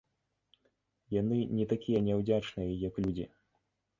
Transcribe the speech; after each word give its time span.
Яны 1.21 1.37
не 1.59 1.65
такія 1.75 1.99
няўдзячныя, 2.07 2.71
як 2.87 2.93
людзі. 3.07 3.25